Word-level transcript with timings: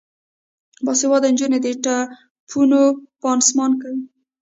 باسواده 0.85 1.27
نجونې 1.33 1.59
د 1.63 1.67
ټپونو 2.49 2.81
پانسمان 3.23 3.71
کوي. 3.81 4.01